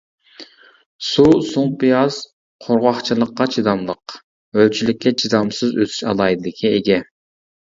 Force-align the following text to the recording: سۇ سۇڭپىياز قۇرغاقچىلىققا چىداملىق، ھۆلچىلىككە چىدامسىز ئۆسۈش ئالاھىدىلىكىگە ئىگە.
سۇ 1.07 1.25
سۇڭپىياز 1.49 2.17
قۇرغاقچىلىققا 2.67 3.47
چىداملىق، 3.57 4.17
ھۆلچىلىككە 4.61 5.15
چىدامسىز 5.25 5.77
ئۆسۈش 5.77 6.01
ئالاھىدىلىكىگە 6.09 6.75
ئىگە. 6.81 7.01